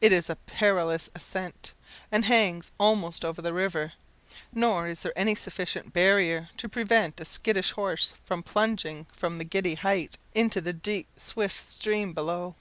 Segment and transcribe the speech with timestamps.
[0.00, 1.72] It is a perilous ascent,
[2.12, 3.94] and hangs almost over the river,
[4.52, 9.44] nor is there any sufficient barrier to prevent a skittish horse from plunging from the
[9.44, 12.54] giddy height into the deep, swift stream below.